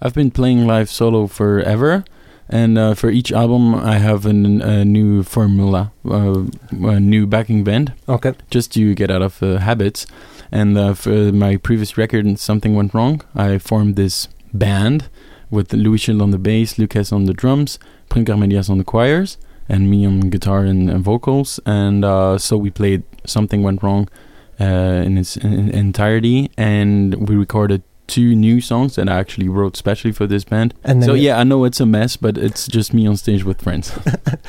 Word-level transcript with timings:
I've 0.00 0.14
been 0.14 0.30
playing 0.30 0.66
live 0.66 0.90
solo 0.90 1.26
forever, 1.26 2.04
and 2.48 2.76
uh, 2.78 2.94
for 2.94 3.10
each 3.10 3.32
album, 3.32 3.74
I 3.74 3.98
have 3.98 4.26
an, 4.26 4.60
a 4.62 4.84
new 4.84 5.22
formula, 5.22 5.92
uh, 6.04 6.44
a 6.70 7.00
new 7.00 7.26
backing 7.26 7.64
band, 7.64 7.92
Okay. 8.08 8.34
just 8.50 8.72
to 8.74 8.94
get 8.94 9.10
out 9.10 9.22
of 9.22 9.42
uh, 9.42 9.58
habits. 9.58 10.06
And 10.52 10.76
uh, 10.78 10.94
for 10.94 11.32
my 11.32 11.56
previous 11.56 11.96
record, 11.98 12.38
something 12.38 12.74
went 12.74 12.94
wrong. 12.94 13.22
I 13.34 13.58
formed 13.58 13.96
this 13.96 14.28
band 14.54 15.08
with 15.50 15.72
Louis 15.72 15.98
Schill 15.98 16.22
on 16.22 16.30
the 16.30 16.38
bass, 16.38 16.78
Lucas 16.78 17.10
on 17.10 17.24
the 17.24 17.34
drums, 17.34 17.78
Prim 18.08 18.24
Carmelias 18.24 18.68
on 18.70 18.78
the 18.78 18.84
choirs, 18.84 19.38
and 19.68 19.90
me 19.90 20.06
on 20.06 20.20
guitar 20.30 20.60
and, 20.64 20.88
and 20.90 21.02
vocals. 21.02 21.58
And 21.66 22.04
uh, 22.04 22.38
so 22.38 22.56
we 22.56 22.70
played 22.70 23.02
Something 23.24 23.62
Went 23.62 23.82
Wrong 23.82 24.08
uh, 24.60 24.64
in 25.04 25.18
its 25.18 25.36
in 25.36 25.70
entirety, 25.70 26.50
and 26.56 27.28
we 27.28 27.34
recorded 27.34 27.82
two 28.06 28.34
new 28.34 28.60
songs 28.60 28.96
that 28.96 29.08
I 29.08 29.18
actually 29.18 29.48
wrote 29.48 29.76
specially 29.76 30.12
for 30.12 30.26
this 30.26 30.44
band. 30.44 30.74
And 30.84 31.02
then 31.02 31.08
So 31.08 31.14
yeah, 31.14 31.38
I 31.38 31.44
know 31.44 31.64
it's 31.64 31.80
a 31.80 31.86
mess, 31.86 32.16
but 32.16 32.38
it's 32.38 32.66
just 32.66 32.94
me 32.94 33.06
on 33.06 33.16
stage 33.16 33.44
with 33.44 33.62
friends. 33.62 33.92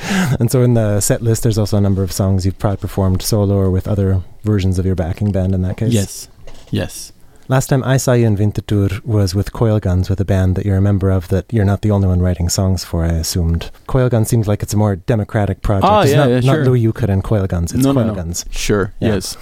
and 0.40 0.50
so 0.50 0.62
in 0.62 0.74
the 0.74 1.00
set 1.00 1.22
list, 1.22 1.42
there's 1.42 1.58
also 1.58 1.76
a 1.76 1.80
number 1.80 2.02
of 2.02 2.12
songs 2.12 2.44
you've 2.46 2.58
probably 2.58 2.78
performed 2.78 3.22
solo 3.22 3.56
or 3.56 3.70
with 3.70 3.88
other 3.88 4.22
versions 4.42 4.78
of 4.78 4.86
your 4.86 4.94
backing 4.94 5.32
band. 5.32 5.54
In 5.54 5.62
that 5.62 5.76
case, 5.76 5.92
yes, 5.92 6.28
yes. 6.70 7.12
Last 7.50 7.68
time 7.68 7.82
I 7.82 7.96
saw 7.96 8.12
you 8.12 8.26
in 8.26 8.36
Winterthur 8.36 9.02
was 9.06 9.34
with 9.34 9.54
Coilguns, 9.54 10.10
with 10.10 10.20
a 10.20 10.24
band 10.24 10.54
that 10.56 10.66
you're 10.66 10.76
a 10.76 10.82
member 10.82 11.08
of 11.08 11.28
that 11.28 11.50
you're 11.50 11.64
not 11.64 11.80
the 11.80 11.90
only 11.90 12.06
one 12.06 12.20
writing 12.20 12.50
songs 12.50 12.84
for, 12.84 13.04
I 13.04 13.08
assumed. 13.08 13.70
Coilguns 13.86 14.26
seems 14.26 14.46
like 14.46 14.62
it's 14.62 14.74
a 14.74 14.76
more 14.76 14.96
democratic 14.96 15.62
project. 15.62 15.90
Ah, 15.90 16.02
it's 16.02 16.10
yeah, 16.10 16.16
not, 16.18 16.28
yeah, 16.28 16.40
not 16.40 16.54
sure. 16.56 16.64
Louis 16.66 16.84
Jucker 16.84 17.08
and 17.08 17.24
Coilguns, 17.24 17.74
it's 17.74 17.82
No, 17.82 17.92
no, 17.92 18.02
Coil 18.02 18.08
no. 18.08 18.14
Guns. 18.14 18.44
Sure. 18.50 18.92
Yeah. 19.00 19.14
Yes. 19.14 19.38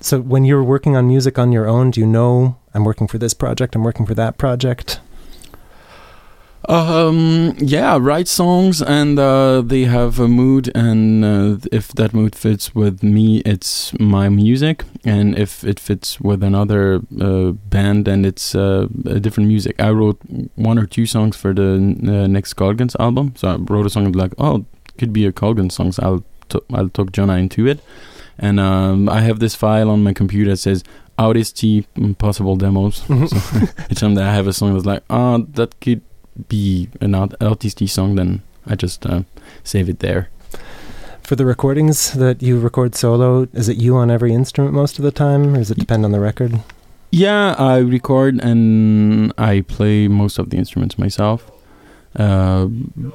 So 0.00 0.20
when 0.20 0.44
you're 0.44 0.64
working 0.64 0.96
on 0.96 1.08
music 1.08 1.38
on 1.38 1.52
your 1.52 1.66
own, 1.66 1.90
do 1.90 2.00
you 2.00 2.06
know 2.06 2.56
I'm 2.74 2.84
working 2.84 3.08
for 3.08 3.18
this 3.18 3.34
project, 3.34 3.74
I'm 3.74 3.82
working 3.84 4.06
for 4.06 4.14
that 4.14 4.38
project? 4.38 5.00
Um. 6.68 7.54
Yeah. 7.58 7.96
Write 7.98 8.28
songs, 8.28 8.82
and 8.82 9.18
uh, 9.18 9.62
they 9.62 9.84
have 9.84 10.18
a 10.20 10.28
mood, 10.28 10.70
and 10.74 11.24
uh, 11.24 11.56
if 11.72 11.92
that 11.94 12.12
mood 12.12 12.34
fits 12.34 12.74
with 12.74 13.02
me, 13.02 13.38
it's 13.46 13.98
my 13.98 14.28
music, 14.28 14.84
and 15.02 15.38
if 15.38 15.64
it 15.64 15.80
fits 15.80 16.20
with 16.20 16.42
another 16.42 17.00
uh, 17.20 17.52
band, 17.70 18.04
then 18.04 18.24
it's 18.24 18.54
uh, 18.54 18.86
a 19.06 19.18
different 19.18 19.48
music. 19.48 19.80
I 19.80 19.90
wrote 19.92 20.20
one 20.56 20.78
or 20.78 20.84
two 20.84 21.06
songs 21.06 21.36
for 21.36 21.54
the 21.54 21.74
uh, 21.74 22.26
next 22.26 22.54
Coilguns 22.54 22.96
album, 23.00 23.32
so 23.36 23.48
I 23.48 23.56
wrote 23.56 23.86
a 23.86 23.90
song 23.90 24.12
like, 24.12 24.34
oh, 24.36 24.66
could 24.98 25.12
be 25.12 25.24
a 25.24 25.32
Coilgun 25.32 25.72
song. 25.72 25.92
So 25.92 26.02
I'll 26.02 26.24
t- 26.50 26.66
I'll 26.74 26.90
talk 26.90 27.12
Jonah 27.12 27.36
into 27.36 27.66
it, 27.66 27.80
and 28.38 28.60
um, 28.60 29.08
I 29.08 29.20
have 29.20 29.38
this 29.38 29.54
file 29.54 29.90
on 29.90 30.02
my 30.02 30.12
computer 30.12 30.50
that 30.50 30.58
says. 30.58 30.84
Audacity 31.20 31.84
mm, 31.96 32.16
possible 32.16 32.54
demos. 32.54 33.02
So 33.08 33.16
each 33.90 33.98
time 33.98 34.14
that 34.14 34.22
I 34.22 34.32
have 34.32 34.46
a 34.46 34.52
song 34.52 34.74
that's 34.74 34.86
like, 34.86 35.02
oh, 35.10 35.38
that 35.54 35.80
could 35.80 36.00
be 36.48 36.90
an 37.00 37.10
artisty 37.12 37.88
song, 37.88 38.14
then 38.14 38.42
I 38.66 38.76
just 38.76 39.04
uh, 39.04 39.22
save 39.64 39.88
it 39.88 39.98
there. 39.98 40.28
For 41.22 41.36
the 41.36 41.44
recordings 41.44 42.12
that 42.12 42.40
you 42.40 42.60
record 42.60 42.94
solo, 42.94 43.48
is 43.52 43.68
it 43.68 43.78
you 43.78 43.96
on 43.96 44.10
every 44.10 44.32
instrument 44.32 44.74
most 44.74 44.98
of 44.98 45.04
the 45.04 45.10
time, 45.10 45.54
or 45.54 45.58
does 45.58 45.70
it 45.70 45.78
depend 45.78 46.04
on 46.04 46.12
the 46.12 46.20
record? 46.20 46.60
Yeah, 47.10 47.54
I 47.58 47.78
record 47.78 48.40
and 48.40 49.32
I 49.36 49.62
play 49.62 50.08
most 50.08 50.38
of 50.38 50.50
the 50.50 50.56
instruments 50.56 50.98
myself 50.98 51.50
uh, 52.16 52.66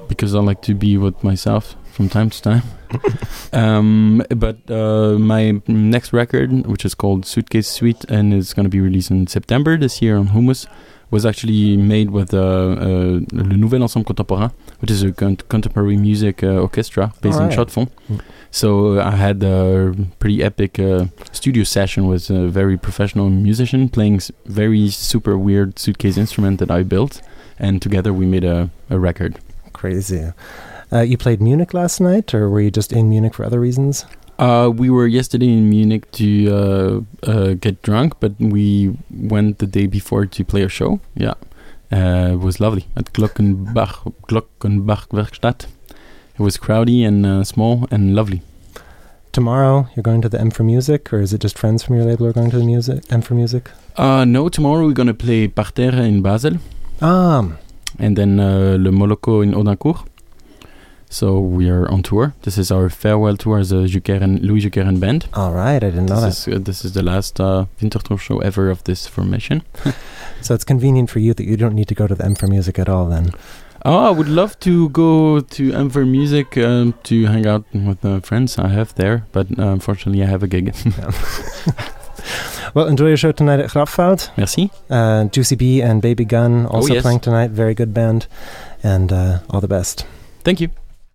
because 0.08 0.36
I 0.36 0.40
like 0.40 0.62
to 0.64 0.74
be 0.74 0.98
with 0.98 1.24
myself 1.24 1.76
from 1.94 2.10
time 2.10 2.30
to 2.30 2.42
time. 2.42 2.64
um, 3.54 4.24
but 4.30 4.58
uh, 4.70 5.18
my 5.20 5.62
next 5.68 6.14
record, 6.14 6.66
which 6.68 6.86
is 6.86 6.96
called 6.96 7.26
Suitcase 7.26 7.68
Suite 7.68 8.04
and 8.10 8.34
is 8.34 8.54
going 8.54 8.66
to 8.66 8.70
be 8.70 8.80
released 8.80 9.12
in 9.12 9.28
September 9.28 9.78
this 9.78 10.02
year 10.02 10.18
on 10.18 10.30
Hummus, 10.30 10.68
was 11.12 11.26
actually 11.26 11.78
made 11.78 12.10
with 12.10 12.34
uh, 12.34 12.40
uh, 12.40 13.20
Le 13.32 13.56
Nouvel 13.58 13.84
Ensemble 13.84 14.06
Contemporain, 14.08 14.52
which 14.80 14.90
is 14.90 15.04
a 15.04 15.12
con- 15.12 15.38
contemporary 15.48 15.96
music 15.96 16.44
uh, 16.44 16.58
orchestra 16.58 17.14
based 17.22 17.38
in 17.38 17.44
Alright. 17.44 17.56
Chaux-de-Fonds. 17.56 17.92
Mm. 18.10 18.22
So 18.50 19.00
uh, 19.00 19.04
I 19.06 19.12
had 19.12 19.44
a 19.44 19.94
pretty 20.18 20.44
epic 20.44 20.80
uh, 20.80 21.06
studio 21.32 21.64
session 21.64 22.08
with 22.08 22.30
a 22.32 22.48
very 22.48 22.78
professional 22.78 23.30
musician 23.30 23.90
playing 23.90 24.16
s- 24.16 24.32
very 24.46 24.90
super 24.90 25.38
weird 25.38 25.78
suitcase 25.78 26.18
instrument 26.18 26.60
that 26.60 26.72
I 26.72 26.82
built, 26.82 27.22
and 27.64 27.82
together 27.82 28.12
we 28.14 28.26
made 28.26 28.44
a, 28.44 28.70
a 28.90 29.00
record. 29.00 29.40
Crazy. 29.72 30.32
Uh, 30.92 31.00
you 31.02 31.18
played 31.18 31.42
Munich 31.42 31.74
last 31.74 32.00
night, 32.00 32.34
or 32.36 32.50
were 32.50 32.62
you 32.62 32.70
just 32.70 32.94
in 32.94 33.10
Munich 33.10 33.34
for 33.34 33.46
other 33.46 33.60
reasons? 33.60 34.06
Uh, 34.38 34.70
we 34.70 34.90
were 34.90 35.08
yesterday 35.08 35.48
in 35.48 35.70
Munich 35.70 36.12
to 36.12 36.28
uh, 36.52 37.30
uh, 37.32 37.54
get 37.54 37.82
drunk, 37.82 38.20
but 38.20 38.34
we 38.40 38.96
went 39.10 39.60
the 39.60 39.66
day 39.66 39.88
before 39.88 40.26
to 40.26 40.44
play 40.44 40.64
a 40.64 40.70
show. 40.70 41.00
Yeah, 41.16 41.36
uh, 41.92 42.34
it 42.34 42.40
was 42.40 42.60
lovely 42.60 42.86
at 42.96 43.14
Glockenbach 43.14 44.14
Glockenbach 44.28 45.08
Werkstatt. 45.10 45.68
It 46.38 46.40
was 46.40 46.58
crowdy 46.58 47.08
and 47.08 47.26
uh, 47.26 47.44
small 47.44 47.88
and 47.92 48.16
lovely. 48.16 48.42
Tomorrow, 49.32 49.88
you're 49.96 50.04
going 50.04 50.22
to 50.22 50.30
the 50.30 50.40
M 50.40 50.52
for 50.52 50.64
Music, 50.64 51.12
or 51.14 51.20
is 51.20 51.34
it 51.34 51.42
just 51.42 51.58
friends 51.58 51.82
from 51.84 51.96
your 51.96 52.06
label 52.06 52.26
who 52.26 52.30
are 52.30 52.34
going 52.34 52.52
to 52.52 52.58
the 52.58 52.66
music 52.66 53.04
M 53.10 53.22
for 53.22 53.34
Music? 53.34 53.72
Uh, 53.96 54.26
no, 54.26 54.50
tomorrow 54.50 54.86
we're 54.86 54.94
gonna 54.94 55.14
play 55.14 55.48
Parterre 55.48 56.02
in 56.02 56.22
Basel. 56.22 56.58
Ah, 57.06 57.46
and 58.00 58.18
then 58.18 58.40
uh, 58.40 58.78
Le 58.80 58.90
Moloko 58.92 59.44
in 59.44 59.52
Audincourt. 59.54 60.08
So 61.10 61.40
we 61.40 61.70
are 61.70 61.88
on 61.92 62.02
tour. 62.02 62.34
This 62.42 62.58
is 62.58 62.72
our 62.72 62.90
farewell 62.90 63.38
tour 63.38 63.60
as 63.60 63.72
a 63.72 63.76
Louis 63.76 63.92
Jucker 63.92 64.88
and 64.88 65.00
band. 65.00 65.28
all 65.34 65.52
right. 65.54 65.76
I 65.76 65.90
didn't 65.92 66.08
know 66.08 66.22
that. 66.22 66.28
This 66.28 66.48
is, 66.48 66.56
uh, 66.56 66.60
this 66.60 66.86
is 66.86 66.94
the 66.94 67.04
last 67.04 67.40
uh, 67.40 67.66
Winterthur 67.80 68.18
show 68.18 68.40
ever 68.40 68.72
of 68.72 68.84
this 68.86 69.06
formation. 69.08 69.62
So 70.42 70.54
it's 70.54 70.66
convenient 70.66 71.10
for 71.10 71.20
you 71.20 71.34
that 71.34 71.46
you 71.46 71.56
don't 71.56 71.74
need 71.74 71.88
to 71.88 71.96
go 71.96 72.06
to 72.06 72.16
the 72.16 72.26
M 72.26 72.36
for 72.36 72.48
Music 72.48 72.78
at 72.78 72.90
all. 72.90 73.06
Then. 73.08 73.32
Oh, 73.86 74.08
I 74.08 74.10
would 74.10 74.28
love 74.28 74.60
to 74.62 74.90
go 74.90 75.40
to 75.40 75.74
M 75.74 75.90
for 75.90 76.06
Music 76.06 76.58
um, 76.58 76.96
to 77.04 77.26
hang 77.28 77.46
out 77.48 77.64
with 77.74 78.02
the 78.02 78.20
friends 78.20 78.58
I 78.58 78.68
have 78.68 78.94
there, 78.96 79.26
but 79.32 79.48
uh, 79.58 79.68
unfortunately 79.68 80.22
I 80.22 80.26
have 80.28 80.44
a 80.44 80.48
gig. 80.48 80.76
Well, 82.74 82.88
enjoy 82.88 83.08
your 83.08 83.18
show 83.18 83.32
tonight 83.32 83.60
at 83.60 83.70
Kraftfeld. 83.70 84.36
Merci. 84.36 84.72
Uh, 84.90 85.26
Juicy 85.26 85.56
B 85.56 85.82
and 85.82 86.02
Baby 86.02 86.26
Gun 86.26 86.66
also 86.66 86.94
yes. 86.94 87.04
playing 87.04 87.20
tonight. 87.20 87.52
Very 87.52 87.76
good 87.76 87.94
band, 87.94 88.28
and 88.82 89.14
uh, 89.14 89.40
all 89.50 89.62
the 89.62 89.68
best. 89.68 90.06
Thank 90.44 90.60
you. 90.60 90.70